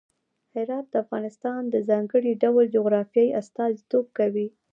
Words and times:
هرات 0.55 0.85
د 0.89 0.95
افغانستان 1.03 1.61
د 1.69 1.75
ځانګړي 1.89 2.31
ډول 2.43 2.65
جغرافیه 2.75 3.35
استازیتوب 3.41 4.05
کوي. 4.17 4.47